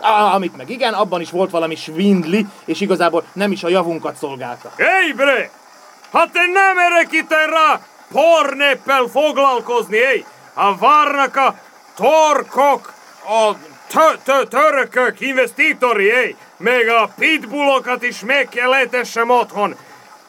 Ah, 0.00 0.34
amit 0.34 0.56
meg 0.56 0.70
igen, 0.70 0.94
abban 0.94 1.20
is 1.20 1.30
volt 1.30 1.50
valami 1.50 1.76
svindli, 1.76 2.46
és 2.64 2.80
igazából 2.80 3.24
nem 3.32 3.52
is 3.52 3.62
a 3.64 3.68
javunkat 3.68 4.16
szolgálta. 4.16 4.72
Hey, 4.76 5.12
bre! 5.12 5.50
Hát 6.12 6.32
te 6.32 6.46
nem 6.46 6.78
erek 6.78 7.12
itten 7.12 7.46
rá 7.46 7.80
pornéppel 8.12 9.06
foglalkozni, 9.12 9.98
hey! 9.98 10.24
A 10.60 10.76
várnak 10.76 11.36
a 11.36 11.54
torkok, 11.94 12.92
a 13.24 13.56
törökök, 14.48 15.20
investitori, 15.20 16.04
éj, 16.04 16.36
meg 16.56 16.88
a 16.88 17.10
pitbullokat 17.18 18.02
is 18.02 18.20
meg 18.20 18.48
kell 18.48 18.74
etessem 18.74 19.30
otthon. 19.30 19.76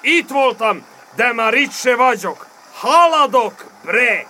Itt 0.01 0.29
voltam, 0.29 0.85
de 1.15 1.33
már 1.33 1.53
itt 1.53 1.71
se 1.71 1.95
vagyok. 1.95 2.45
Haladok, 2.73 3.65
bre! 3.83 4.27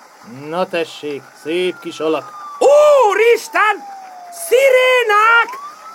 Na 0.47 0.67
tessék, 0.67 1.21
szép 1.43 1.79
kis 1.79 1.99
alak. 1.99 2.31
Úristen! 2.59 3.83
Szirénák! 4.47 5.49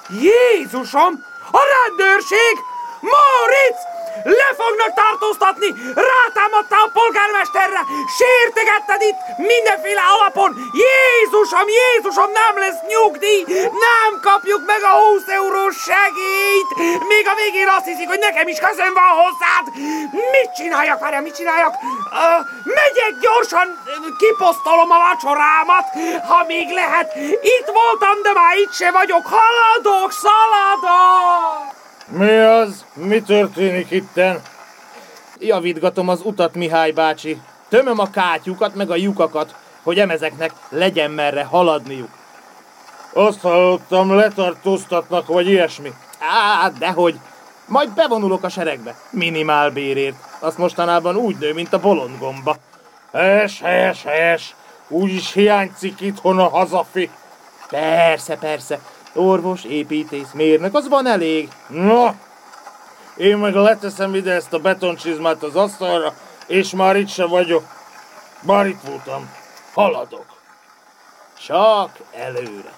Jézusom! 0.09 1.25
A 1.53 1.61
rendőrség! 1.75 2.57
Moritz! 3.01 3.96
Le 4.25 4.49
fognak 4.61 4.93
tartóztatni! 4.95 5.71
Rátámadtál 6.11 6.83
a 6.87 6.91
polgármesterre! 6.99 7.81
Sértegetted 8.19 9.01
itt 9.11 9.21
mindenféle 9.37 10.03
alapon! 10.15 10.51
Jézusom, 10.85 11.69
Jézusom, 11.81 12.31
nem 12.43 12.55
lesz 12.63 12.81
nyugdíj! 12.93 13.43
Nem 13.87 14.11
kapjuk 14.29 14.63
meg 14.67 14.83
a 14.83 14.95
20 15.05 15.23
eurós 15.27 15.77
segélyt! 15.91 16.71
Még 17.13 17.25
a 17.29 17.35
végén 17.35 17.69
azt 17.69 17.85
hiszik, 17.91 18.09
hogy 18.09 18.19
nekem 18.19 18.49
is 18.49 18.59
közön 18.59 18.93
van 18.93 19.11
hozzád! 19.21 19.65
Mit 20.35 20.51
csináljak, 20.57 21.01
várjál, 21.01 21.23
mit 21.23 21.37
csináljak? 21.37 21.75
Uh, 21.75 22.47
megyek 22.79 23.15
gyorsan, 23.21 23.67
kiposztolom 24.19 24.91
a 24.91 24.99
vacsorámat, 24.99 25.87
ha 26.29 26.45
még 26.47 26.69
lehet. 26.71 27.15
Itt 27.57 27.69
voltam, 27.79 28.23
de 28.23 28.33
már 28.33 28.57
itt 28.57 28.73
se 28.73 28.91
vagyok. 28.91 29.27
Haladok, 29.27 30.13
szaladok! 30.13 31.76
Mi 32.09 32.39
az? 32.39 32.85
Mi 32.95 33.21
történik 33.21 33.91
itten? 33.91 34.43
Javítgatom 35.39 36.09
az 36.09 36.21
utat, 36.25 36.55
Mihály 36.55 36.91
bácsi. 36.91 37.41
Tömöm 37.69 37.99
a 37.99 38.11
kátyukat, 38.11 38.75
meg 38.75 38.91
a 38.91 38.97
lyukakat, 38.97 39.55
hogy 39.83 39.99
emezeknek 39.99 40.53
legyen 40.69 41.11
merre 41.11 41.45
haladniuk. 41.45 42.09
Azt 43.13 43.41
hallottam, 43.41 44.15
letartóztatnak, 44.15 45.27
vagy 45.27 45.49
ilyesmi. 45.49 45.93
Á, 46.19 46.69
dehogy. 46.69 47.19
Majd 47.67 47.91
bevonulok 47.91 48.43
a 48.43 48.49
seregbe. 48.49 48.97
Minimál 49.11 49.71
bérért. 49.71 50.17
Azt 50.39 50.59
mostanában 50.59 51.17
úgy 51.17 51.37
nő, 51.39 51.53
mint 51.53 51.73
a 51.73 51.81
bolondgomba. 51.81 52.57
Helyes, 53.13 53.61
helyes, 53.61 54.03
helyes. 54.03 54.55
Úgyis 54.89 55.33
hiányzik 55.33 56.01
itthon 56.01 56.39
a 56.39 56.49
hazafi. 56.49 57.11
Persze, 57.69 58.37
persze. 58.37 58.81
Orvos, 59.17 59.65
építész, 59.65 60.33
mérnök, 60.33 60.75
az 60.75 60.89
van 60.89 61.07
elég. 61.07 61.49
Na, 61.69 62.15
én 63.17 63.37
meg 63.37 63.55
leteszem 63.55 64.15
ide 64.15 64.33
ezt 64.33 64.53
a 64.53 64.59
betoncsizmát 64.59 65.43
az 65.43 65.57
asztalra, 65.57 66.15
és 66.47 66.71
már 66.71 66.97
itt 66.97 67.09
sem 67.09 67.29
vagyok. 67.29 67.65
Már 68.43 68.67
itt 68.67 68.81
voltam. 68.87 69.31
Haladok. 69.75 70.27
Csak 71.47 71.91
előre. 72.13 72.75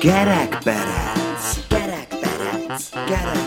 Kerekperek! 0.00 1.13
Get 3.06 3.36
it. 3.36 3.43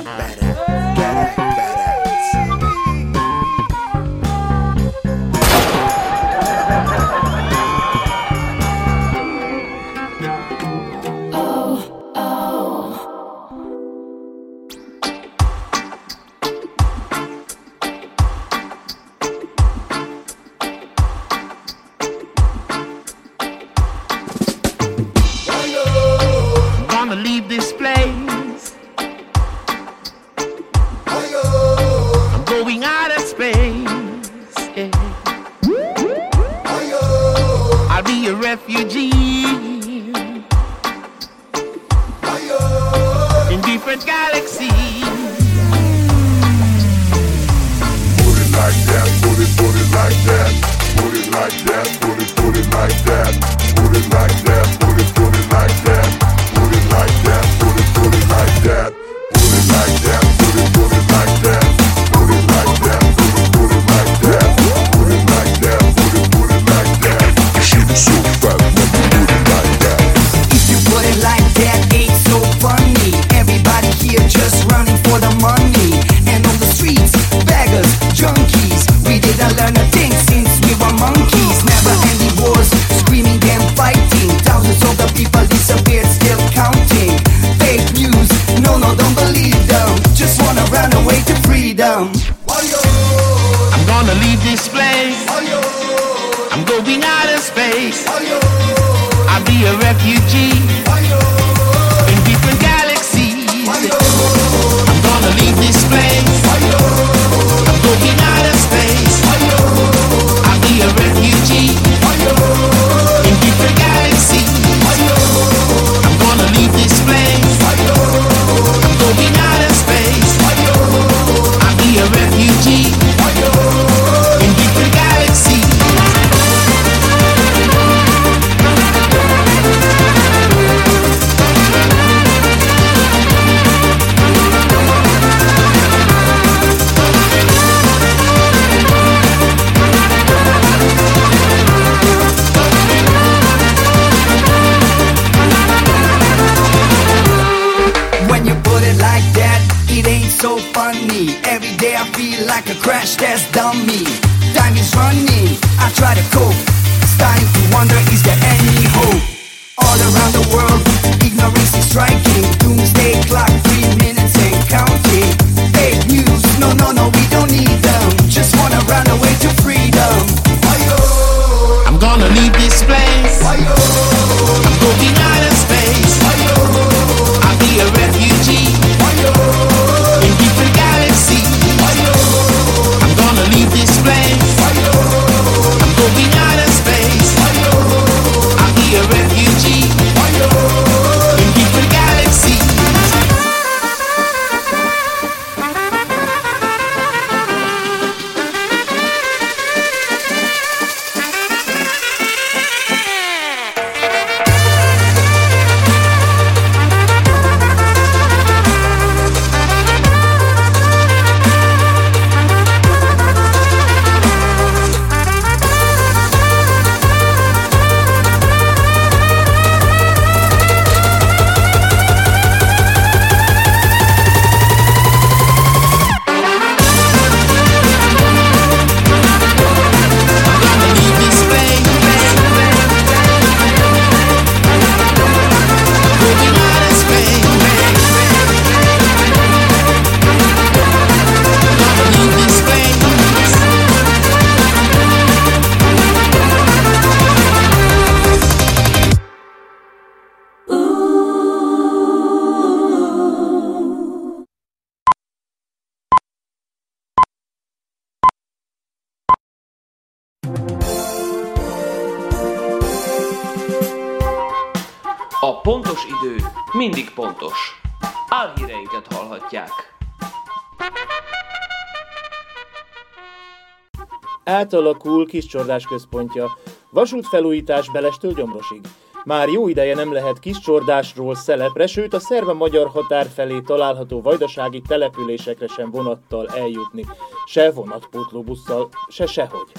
Átalakul 274.57 275.27
Kiscsordás 275.27 275.85
központja. 275.85 276.57
Vasútfelújítás 276.89 277.91
Belestől 277.91 278.33
Gyomrosig. 278.33 278.81
Már 279.25 279.47
jó 279.47 279.67
ideje 279.67 279.95
nem 279.95 280.13
lehet 280.13 280.39
Kiscsordásról 280.39 281.35
szelepre, 281.35 281.87
sőt 281.87 282.13
a 282.13 282.19
szerve 282.19 282.53
magyar 282.53 282.87
határ 282.87 283.27
felé 283.27 283.59
található 283.59 284.21
vajdasági 284.21 284.81
településekre 284.87 285.67
sem 285.67 285.91
vonattal 285.91 286.47
eljutni. 286.47 287.05
Se 287.45 287.71
vonatpótlóbusszal, 287.71 288.89
se 289.07 289.25
sehogy. 289.25 289.71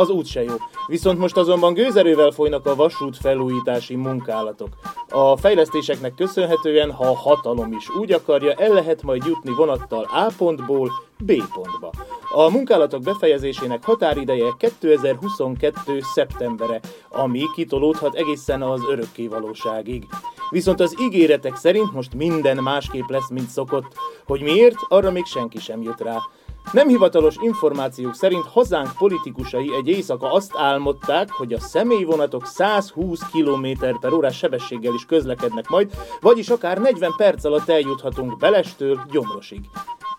Az 0.00 0.08
út 0.08 0.26
se 0.26 0.42
jó. 0.42 0.54
Viszont 0.86 1.18
most 1.18 1.36
azonban 1.36 1.74
gőzerővel 1.74 2.30
folynak 2.30 2.66
a 2.66 2.74
vasút 2.74 3.16
felújítási 3.16 3.94
munkálatok. 3.94 4.68
A 5.08 5.36
fejlesztéseknek 5.36 6.14
köszönhetően, 6.14 6.92
ha 6.92 7.04
a 7.04 7.16
hatalom 7.16 7.72
is 7.72 7.88
úgy 7.88 8.12
akarja, 8.12 8.52
el 8.52 8.72
lehet 8.72 9.02
majd 9.02 9.24
jutni 9.24 9.50
vonattal 9.50 10.04
A 10.04 10.32
pontból 10.36 10.90
B 11.18 11.32
pontba. 11.54 11.90
A 12.34 12.50
munkálatok 12.50 13.02
befejezésének 13.02 13.84
határideje 13.84 14.54
2022. 14.58 16.00
szeptembere, 16.14 16.80
ami 17.08 17.42
kitolódhat 17.54 18.14
egészen 18.14 18.62
az 18.62 18.80
örökké 18.88 19.26
valóságig. 19.26 20.06
Viszont 20.50 20.80
az 20.80 20.96
ígéretek 21.00 21.56
szerint 21.56 21.92
most 21.92 22.14
minden 22.14 22.56
másképp 22.56 23.08
lesz, 23.08 23.30
mint 23.30 23.48
szokott. 23.48 23.92
Hogy 24.26 24.42
miért, 24.42 24.76
arra 24.88 25.10
még 25.10 25.24
senki 25.24 25.58
sem 25.58 25.82
jött 25.82 26.00
rá. 26.00 26.18
Nem 26.72 26.88
hivatalos 26.88 27.34
információk 27.40 28.14
szerint 28.14 28.44
hazánk 28.44 28.90
politikusai 28.98 29.70
egy 29.74 29.88
éjszaka 29.88 30.32
azt 30.32 30.52
álmodták, 30.56 31.30
hogy 31.30 31.52
a 31.52 31.60
személyvonatok 31.60 32.46
120 32.46 33.20
km 33.30 33.66
per 34.00 34.12
órás 34.12 34.36
sebességgel 34.36 34.94
is 34.94 35.04
közlekednek 35.04 35.68
majd, 35.68 35.90
vagyis 36.20 36.48
akár 36.48 36.78
40 36.78 37.12
perc 37.16 37.44
alatt 37.44 37.68
eljuthatunk 37.68 38.38
Belestől 38.38 39.00
Gyomrosig. 39.10 39.60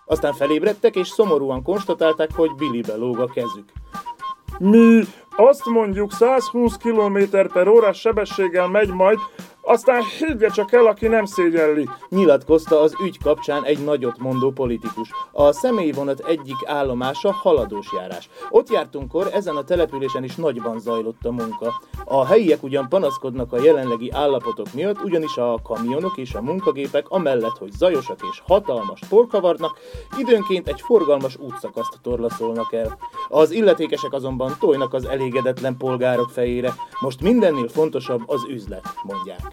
Aztán 0.06 0.32
felébredtek 0.32 0.96
és 0.96 1.08
szomorúan 1.08 1.62
konstatálták, 1.62 2.30
hogy 2.34 2.54
bilibe 2.54 2.96
lóg 2.96 3.18
a 3.18 3.26
kezük. 3.26 3.72
Mi 4.58 5.02
azt 5.36 5.64
mondjuk 5.64 6.12
120 6.12 6.76
km 6.76 7.18
per 7.52 7.68
órás 7.68 8.00
sebességgel 8.00 8.68
megy 8.68 8.88
majd, 8.88 9.18
aztán 9.62 10.02
higgye 10.18 10.48
csak 10.48 10.72
el, 10.72 10.86
aki 10.86 11.06
nem 11.06 11.24
szégyelli. 11.24 11.88
Nyilatkozta 12.08 12.80
az 12.80 12.94
ügy 13.04 13.18
kapcsán 13.18 13.64
egy 13.64 13.84
nagyot 13.84 14.18
mondó 14.18 14.50
politikus. 14.50 15.10
A 15.32 15.52
személyvonat 15.52 16.20
egyik 16.20 16.56
állomása 16.64 17.32
haladós 17.32 17.92
járás. 17.96 18.28
Ott 18.50 18.70
jártunkkor 18.70 19.28
ezen 19.32 19.56
a 19.56 19.64
településen 19.64 20.24
is 20.24 20.34
nagyban 20.34 20.80
zajlott 20.80 21.24
a 21.24 21.30
munka. 21.30 21.72
A 22.04 22.24
helyiek 22.24 22.62
ugyan 22.62 22.88
panaszkodnak 22.88 23.52
a 23.52 23.62
jelenlegi 23.62 24.10
állapotok 24.10 24.72
miatt, 24.74 25.02
ugyanis 25.02 25.36
a 25.36 25.58
kamionok 25.62 26.16
és 26.16 26.34
a 26.34 26.42
munkagépek 26.42 27.08
amellett, 27.08 27.58
hogy 27.58 27.72
zajosak 27.72 28.20
és 28.30 28.42
hatalmas 28.46 29.00
porkavarnak, 29.08 29.78
időnként 30.18 30.68
egy 30.68 30.80
forgalmas 30.80 31.36
útszakaszt 31.36 31.98
torlaszolnak 32.02 32.72
el. 32.72 32.98
Az 33.28 33.50
illetékesek 33.50 34.12
azonban 34.12 34.56
tojnak 34.58 34.94
az 34.94 35.04
elégedetlen 35.04 35.76
polgárok 35.76 36.30
fejére. 36.30 36.74
Most 37.00 37.20
mindennél 37.20 37.68
fontosabb 37.68 38.22
az 38.26 38.44
üzlet, 38.48 38.94
mondják. 39.02 39.51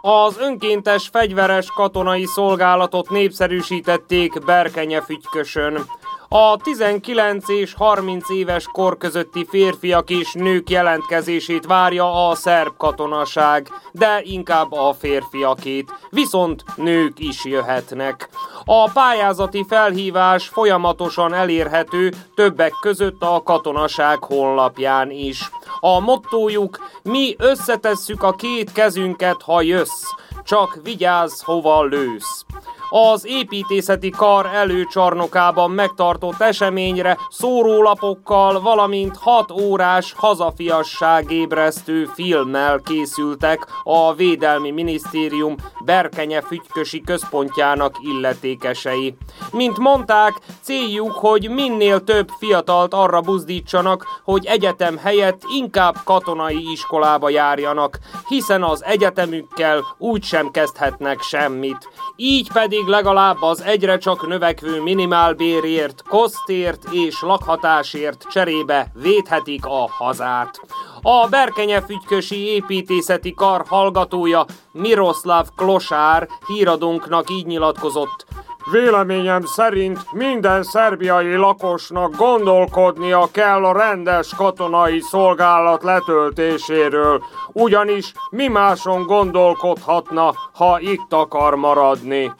Az 0.00 0.38
önkéntes 0.38 1.08
fegyveres 1.12 1.70
katonai 1.74 2.24
szolgálatot 2.24 3.10
népszerűsítették 3.10 4.44
Berkenye 4.44 5.02
Fügykösön. 5.02 5.84
A 6.28 6.56
19 6.56 7.48
és 7.48 7.74
30 7.74 8.30
éves 8.30 8.68
kor 8.72 8.96
közötti 8.96 9.46
férfiak 9.50 10.10
és 10.10 10.32
nők 10.32 10.70
jelentkezését 10.70 11.66
várja 11.66 12.28
a 12.28 12.34
szerb 12.34 12.76
katonaság, 12.76 13.68
de 13.92 14.20
inkább 14.22 14.72
a 14.72 14.92
férfiakét, 14.92 15.92
viszont 16.10 16.64
nők 16.76 17.18
is 17.18 17.44
jöhetnek. 17.44 18.28
A 18.68 18.90
pályázati 18.90 19.64
felhívás 19.68 20.48
folyamatosan 20.48 21.34
elérhető 21.34 22.12
többek 22.34 22.72
között 22.80 23.22
a 23.22 23.42
katonaság 23.44 24.24
honlapján 24.24 25.10
is. 25.10 25.50
A 25.80 26.00
mottójuk, 26.00 26.78
mi 27.02 27.34
összetesszük 27.38 28.22
a 28.22 28.32
két 28.32 28.72
kezünket, 28.72 29.42
ha 29.42 29.62
jössz, 29.62 30.02
csak 30.44 30.78
vigyázz, 30.82 31.42
hova 31.42 31.84
lősz. 31.84 32.44
Az 32.90 33.26
építészeti 33.26 34.10
kar 34.10 34.46
előcsarnokában 34.46 35.70
megtartott 35.70 36.40
eseményre 36.40 37.18
szórólapokkal, 37.30 38.60
valamint 38.60 39.16
6 39.16 39.50
órás 39.50 40.14
hazafiasságébresztő 40.16 42.04
filmmel 42.04 42.80
készültek 42.84 43.66
a 43.82 44.14
Védelmi 44.14 44.70
Minisztérium 44.70 45.54
Berkenye 45.84 46.40
Fügykösi 46.40 47.00
központjának 47.00 47.94
illetékesei. 48.02 49.16
Mint 49.52 49.78
mondták, 49.78 50.32
céljuk, 50.60 51.12
hogy 51.12 51.50
minél 51.50 52.04
több 52.04 52.28
fiatalt 52.38 52.94
arra 52.94 53.20
buzdítsanak, 53.20 54.20
hogy 54.24 54.46
egyetem 54.46 54.96
helyett 54.96 55.42
inkább 55.56 55.96
katonai 56.04 56.70
iskolába 56.70 57.28
járjanak, 57.28 57.98
hiszen 58.28 58.62
az 58.62 58.84
egyetemükkel 58.84 59.84
úgysem 59.98 60.50
kezdhetnek 60.50 61.20
semmit. 61.20 61.88
Így 62.16 62.52
pedig 62.52 62.75
legalább 62.84 63.42
az 63.42 63.62
egyre 63.62 63.98
csak 63.98 64.26
növekvő 64.26 64.82
minimálbérért, 64.82 66.02
kosztért 66.08 66.84
és 66.90 67.22
lakhatásért 67.22 68.24
cserébe 68.30 68.92
védhetik 68.94 69.66
a 69.66 69.88
hazát. 69.90 70.60
A 71.02 71.26
Berkenye 71.28 71.80
Fügykösi 71.80 72.46
Építészeti 72.46 73.34
Kar 73.34 73.64
hallgatója 73.66 74.44
Miroslav 74.72 75.46
Klosár 75.56 76.28
híradónknak 76.46 77.30
így 77.30 77.46
nyilatkozott. 77.46 78.25
Véleményem 78.70 79.44
szerint 79.44 80.12
minden 80.12 80.62
szerbiai 80.62 81.34
lakosnak 81.34 82.16
gondolkodnia 82.16 83.28
kell 83.32 83.64
a 83.64 83.72
rendes 83.72 84.34
katonai 84.36 85.00
szolgálat 85.00 85.82
letöltéséről, 85.82 87.24
ugyanis 87.52 88.12
mi 88.30 88.46
máson 88.46 89.02
gondolkodhatna, 89.02 90.34
ha 90.54 90.80
itt 90.80 91.12
akar 91.12 91.54
maradni. 91.54 92.32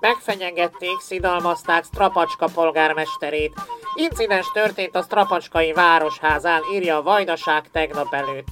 Megfenyegették, 0.00 0.98
szidalmazták 1.00 1.84
Strapacska 1.84 2.46
polgármesterét. 2.54 3.52
Incidens 3.94 4.50
történt 4.52 4.96
a 4.96 5.02
Strapacskai 5.02 5.72
városházán, 5.72 6.60
írja 6.72 6.96
a 6.96 7.02
Vajdaság 7.02 7.70
tegnap 7.70 8.14
előtt. 8.14 8.48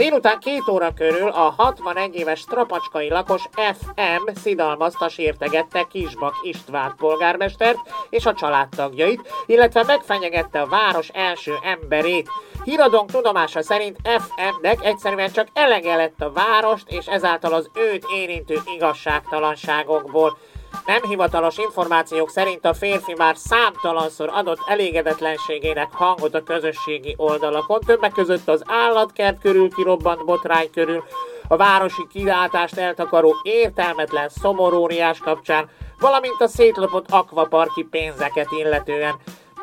Délután 0.00 0.38
két 0.38 0.68
óra 0.68 0.92
körül 0.94 1.28
a 1.28 1.54
61 1.56 2.14
éves 2.14 2.38
strapacskai 2.38 3.08
lakos 3.08 3.42
FM 3.52 4.32
szidalmazta 4.34 5.08
sértegette 5.08 5.86
Kisbak 5.90 6.34
István 6.42 6.94
polgármestert 6.96 7.78
és 8.10 8.26
a 8.26 8.34
családtagjait, 8.34 9.20
illetve 9.46 9.84
megfenyegette 9.86 10.60
a 10.60 10.66
város 10.66 11.08
első 11.08 11.54
emberét. 11.62 12.28
Híradónk 12.64 13.10
tudomása 13.10 13.62
szerint 13.62 13.96
FM-nek 14.02 14.84
egyszerűen 14.84 15.32
csak 15.32 15.48
elege 15.52 15.96
lett 15.96 16.20
a 16.20 16.32
várost 16.32 16.90
és 16.90 17.06
ezáltal 17.06 17.52
az 17.52 17.70
őt 17.74 18.04
érintő 18.14 18.58
igazságtalanságokból. 18.76 20.38
Nem 20.86 21.02
hivatalos 21.02 21.58
információk 21.58 22.30
szerint 22.30 22.64
a 22.64 22.74
férfi 22.74 23.14
már 23.16 23.36
számtalanszor 23.36 24.30
adott 24.32 24.60
elégedetlenségének 24.66 25.92
hangot 25.92 26.34
a 26.34 26.42
közösségi 26.42 27.14
oldalakon, 27.16 27.80
többek 27.80 28.12
között 28.12 28.48
az 28.48 28.62
állatkert 28.66 29.40
körül 29.40 29.70
kirobbant 29.74 30.24
botrány 30.24 30.70
körül, 30.72 31.04
a 31.48 31.56
városi 31.56 32.06
kilátást 32.12 32.76
eltakaró 32.76 33.36
értelmetlen 33.42 34.28
szomorúriás 34.28 35.18
kapcsán, 35.18 35.68
valamint 35.98 36.40
a 36.40 36.48
szétlopott 36.48 37.10
akvaparki 37.10 37.82
pénzeket 37.90 38.50
illetően. 38.50 39.14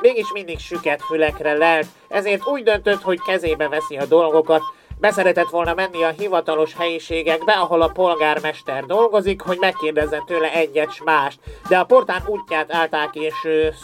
Mégis 0.01 0.31
mindig 0.33 0.59
süket 0.59 1.01
fülekre 1.01 1.53
lelt, 1.53 1.87
ezért 2.07 2.47
úgy 2.47 2.63
döntött, 2.63 3.01
hogy 3.01 3.19
kezébe 3.21 3.67
veszi 3.67 3.97
a 3.97 4.05
dolgokat, 4.05 4.61
Beszeretett 4.99 5.49
volna 5.49 5.73
menni 5.73 6.03
a 6.03 6.13
hivatalos 6.17 6.75
helyiségekbe, 6.75 7.53
ahol 7.53 7.81
a 7.81 7.87
polgármester 7.87 8.85
dolgozik, 8.85 9.41
hogy 9.41 9.57
megkérdezzen 9.59 10.25
tőle 10.25 10.51
egyet 10.51 10.91
s 10.91 11.01
mást, 11.03 11.39
de 11.69 11.77
a 11.77 11.85
portán 11.85 12.23
útját 12.25 12.73
állták 12.73 13.15
és 13.15 13.33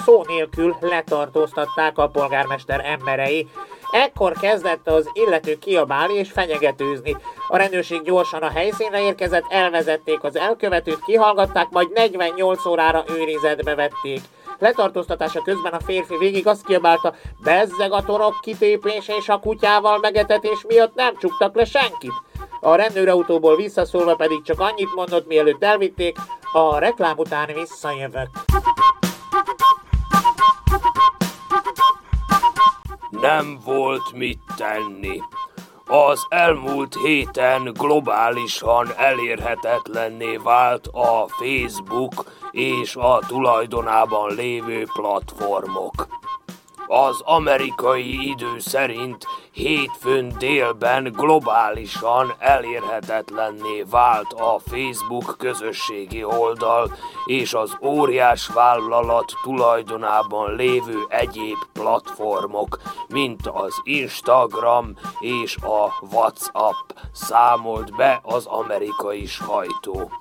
szó 0.06 0.23
nélkül 0.28 0.76
letartóztatták 0.82 1.97
a 1.97 2.08
polgármester 2.08 2.86
emberei. 2.86 3.47
Ekkor 3.91 4.34
kezdett 4.34 4.88
az 4.88 5.10
illető 5.13 5.58
kiabálni 5.60 6.13
és 6.13 6.32
fenyegetőzni. 6.32 7.15
A 7.47 7.58
rendőrség 7.58 8.02
gyorsan 8.02 8.41
a 8.41 8.49
helyszínre 8.49 9.02
érkezett, 9.02 9.45
elvezették 9.49 10.23
az 10.23 10.36
elkövetőt, 10.36 11.04
kihallgatták, 11.06 11.69
majd 11.69 11.91
48 11.91 12.65
órára 12.65 13.04
őrizetbe 13.10 13.76
vették. 13.76 14.21
Letartóztatása 14.60 15.42
közben 15.42 15.74
a 15.74 15.80
férfi 15.80 16.18
végig 16.18 16.48
azt 16.48 16.66
kiabálta, 16.66 17.13
bezzeg 17.44 17.92
a 17.92 18.04
torok 18.04 18.39
kitépése 18.42 19.16
és 19.16 19.30
a 19.30 19.39
kutyával 19.39 20.00
megetetés 20.00 20.63
miatt 20.68 20.96
nem 20.96 21.18
csuktak 21.18 21.56
le 21.56 21.66
senkit. 21.66 22.13
A 22.62 22.76
rendőrautóból 22.76 23.56
visszaszólva 23.56 24.16
pedig 24.16 24.42
csak 24.44 24.60
annyit 24.60 24.96
mondott, 24.96 25.28
mielőtt 25.28 25.63
elvitték, 25.63 26.18
a 26.54 26.78
reklám 26.78 27.18
után 27.18 27.50
visszajövök. 27.54 28.30
nem 33.24 33.60
volt 33.66 34.12
mit 34.13 34.39
tenni. 34.58 35.20
Az 35.95 36.25
elmúlt 36.29 36.95
héten 37.03 37.73
globálisan 37.73 38.93
elérhetetlenné 38.97 40.36
vált 40.36 40.88
a 40.88 41.25
Facebook 41.27 42.13
és 42.51 42.95
a 42.95 43.19
tulajdonában 43.27 44.36
lévő 44.36 44.88
platformok. 44.93 46.08
Az 46.88 47.21
amerikai 47.21 48.29
idő 48.29 48.60
szerint 48.60 49.25
hétfőn 49.54 50.34
délben 50.38 51.04
globálisan 51.04 52.34
elérhetetlenné 52.39 53.84
vált 53.89 54.34
a 54.34 54.60
Facebook 54.66 55.36
közösségi 55.38 56.24
oldal 56.24 56.92
és 57.26 57.54
az 57.54 57.78
óriás 57.82 58.48
vállalat 58.48 59.34
tulajdonában 59.44 60.56
lévő 60.56 61.00
egyéb 61.10 61.58
platformok, 61.74 62.80
mint 63.08 63.48
az 63.48 63.82
Instagram 63.84 64.94
és 65.20 65.58
a 65.58 66.06
WhatsApp 66.12 66.89
számolt 67.12 67.96
be 67.96 68.20
az 68.24 68.46
amerikai 68.46 69.26
sajtó. 69.26 70.12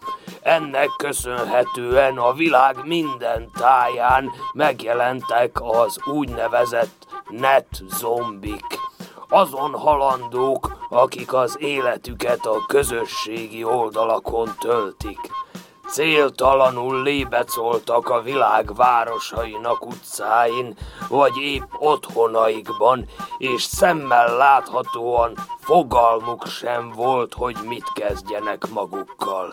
Ennek 0.43 0.89
köszönhetően 0.97 2.19
a 2.19 2.33
világ 2.33 2.77
minden 2.85 3.51
táján 3.59 4.31
megjelentek 4.53 5.61
az 5.63 5.99
úgynevezett 6.05 7.07
net 7.29 7.83
zombik. 7.89 8.91
Azon 9.35 9.75
halandók, 9.75 10.87
akik 10.89 11.33
az 11.33 11.57
életüket 11.61 12.47
a 12.47 12.65
közösségi 12.67 13.65
oldalakon 13.65 14.51
töltik. 14.61 15.19
Céltalanul 15.89 17.03
lébecoltak 17.03 18.09
a 18.09 18.21
világ 18.21 18.75
városainak 18.75 19.87
utcáin, 19.87 20.77
vagy 21.09 21.37
épp 21.37 21.73
otthonaikban, 21.79 23.07
és 23.39 23.63
szemmel 23.63 24.37
láthatóan 24.37 25.35
fogalmuk 25.61 26.47
sem 26.47 26.91
volt, 26.91 27.35
hogy 27.35 27.57
mit 27.67 27.93
kezdjenek 27.95 28.69
magukkal 28.71 29.53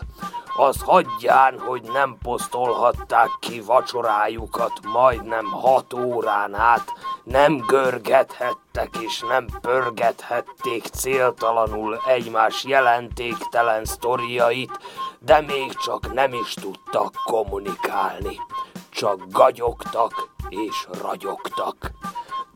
az 0.56 0.80
hagyján, 0.80 1.58
hogy 1.58 1.82
nem 1.82 2.16
posztolhatták 2.22 3.28
ki 3.40 3.60
vacsorájukat 3.60 4.72
majdnem 4.92 5.44
hat 5.44 5.94
órán 5.94 6.54
át, 6.54 6.92
nem 7.24 7.56
görgethettek 7.56 8.96
és 9.00 9.20
nem 9.28 9.46
pörgethették 9.60 10.84
céltalanul 10.84 12.00
egymás 12.06 12.64
jelentéktelen 12.64 13.84
sztoriait, 13.84 14.78
de 15.18 15.40
még 15.40 15.72
csak 15.72 16.12
nem 16.12 16.32
is 16.32 16.54
tudtak 16.54 17.14
kommunikálni. 17.24 18.36
Csak 18.90 19.20
gagyogtak 19.28 20.28
és 20.48 20.86
ragyogtak. 21.02 21.90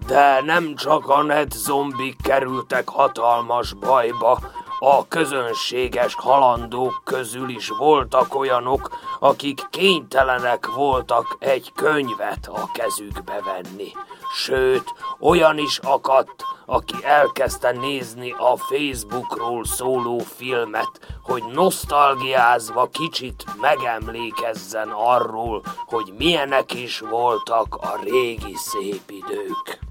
De 0.07 0.41
nem 0.41 0.75
csak 0.75 1.09
a 1.09 1.23
net 1.23 1.53
zombik 1.53 2.23
kerültek 2.23 2.89
hatalmas 2.89 3.73
bajba, 3.73 4.39
a 4.85 5.07
közönséges 5.09 6.15
halandók 6.15 7.01
közül 7.05 7.49
is 7.49 7.69
voltak 7.69 8.35
olyanok, 8.35 8.99
akik 9.21 9.67
kénytelenek 9.71 10.67
voltak 10.67 11.37
egy 11.39 11.73
könyvet 11.75 12.47
a 12.47 12.71
kezükbe 12.73 13.41
venni. 13.45 13.93
Sőt, 14.35 14.95
olyan 15.21 15.59
is 15.59 15.79
akadt, 15.79 16.45
aki 16.67 16.95
elkezdte 17.03 17.73
nézni 17.73 18.31
a 18.31 18.57
Facebookról 18.57 19.65
szóló 19.65 20.19
filmet, 20.19 21.19
hogy 21.23 21.43
nosztalgiázva 21.53 22.89
kicsit 22.93 23.45
megemlékezzen 23.61 24.89
arról, 24.89 25.63
hogy 25.87 26.13
milyenek 26.19 26.75
is 26.75 26.99
voltak 26.99 27.75
a 27.75 27.99
régi 28.03 28.55
szép 28.55 29.11
idők. 29.11 29.83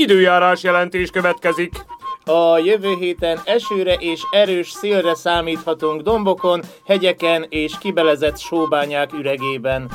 Időjárás 0.00 0.62
jelentés 0.62 1.10
következik. 1.10 1.74
A 2.24 2.58
jövő 2.58 2.94
héten 2.98 3.40
esőre 3.44 3.94
és 3.94 4.22
erős 4.30 4.70
szélre 4.70 5.14
számíthatunk 5.14 6.00
dombokon, 6.00 6.60
hegyeken 6.86 7.46
és 7.48 7.72
kibelezett 7.80 8.38
sóbányák 8.38 9.12
üregében. 9.12 9.90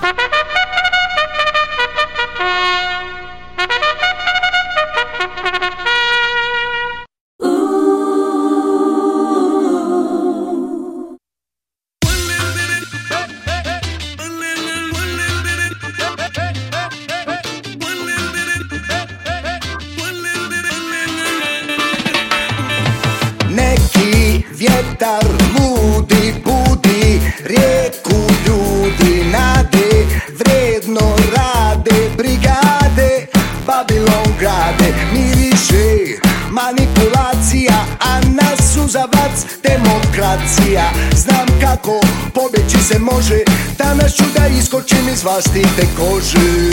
Vjetar 25.00 25.26
ludi 25.60 26.34
budi 26.46 27.22
rijeku 27.46 28.34
ljudi 28.48 29.24
nade 29.32 30.06
vredno 30.40 31.16
rade 31.36 32.10
brigade 32.18 33.28
Babilon 33.68 34.34
grade 34.40 34.94
miriše 35.14 36.18
manipulacija 36.50 37.86
a 38.00 38.20
nas 38.20 38.74
suzavac 38.74 39.46
demokracija. 39.64 40.92
Znam 41.16 41.48
kako 41.62 42.00
pobjeći 42.34 42.84
se 42.84 43.00
može 43.00 43.40
danas 43.78 44.16
ću 44.16 44.24
da 44.38 44.48
iskočim 44.48 45.10
iz 45.14 45.24
vlastite 45.24 45.88
kože. 45.98 46.70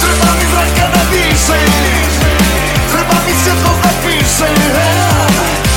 Treba 0.00 0.32
mi 0.38 0.46
zraka 0.50 0.92
da 0.94 1.04
dišem 1.10 2.39
Bobby 3.10 3.32
Silver, 3.32 3.74
Beach, 4.06 4.24
say 4.24 4.54
yeah. 4.54 5.69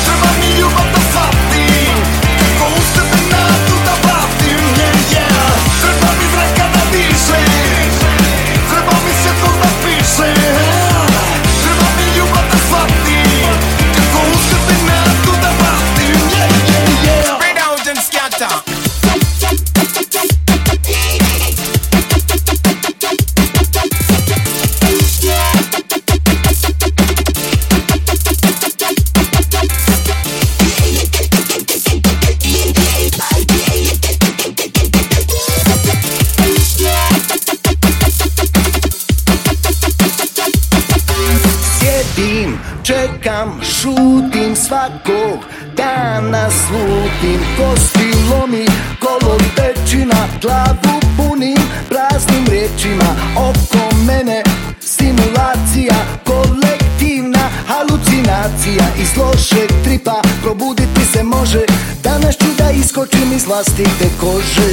Svakog 44.84 45.40
dana 45.76 46.50
slutim 46.50 47.40
Kosti 47.58 48.14
lomi, 48.30 48.66
kolo 49.00 49.38
tečina, 49.56 50.28
glavu 50.42 51.00
punim 51.18 51.58
praznim 51.90 52.46
riječima 52.50 53.16
Oko 53.38 53.96
mene 54.08 54.44
simulacija, 54.80 55.96
kolektivna 56.24 57.50
halucinacija. 57.68 58.86
Iz 59.02 59.18
lošeg 59.18 59.70
tripa 59.84 60.22
probuditi 60.42 61.06
se 61.14 61.24
može. 61.24 61.66
Danas 62.04 62.38
ću 62.38 62.48
da 62.58 62.72
iskočim 62.72 63.34
iz 63.36 63.46
vlastite 63.46 64.10
kože. 64.20 64.70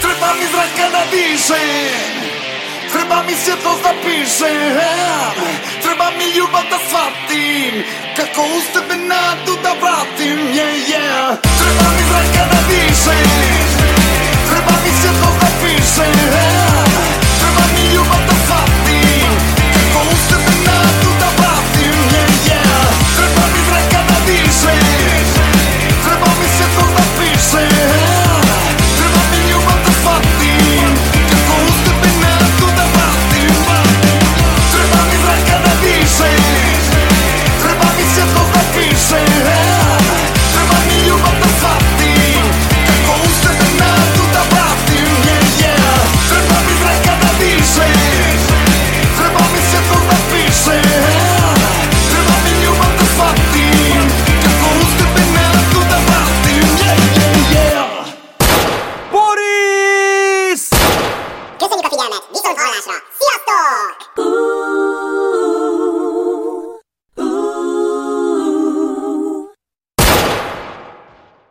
Treba 0.00 0.28
mi 0.38 0.46
zraka 0.52 0.90
da 0.90 2.21
Треба 2.92 3.22
ми 3.28 3.34
світло 3.44 3.78
запишем, 3.82 4.76
треба 5.82 6.10
ми 6.18 6.40
любата 6.40 6.78
сватим, 6.90 7.84
какого 8.16 8.60
з 8.60 8.64
тебе 8.64 8.96
наду 8.96 9.58
давати, 9.62 10.24
є, 10.54 10.66
є, 10.88 11.38
треба 11.58 11.90
ми 11.96 12.02
зранка 12.10 12.54
надишем. 12.54 13.51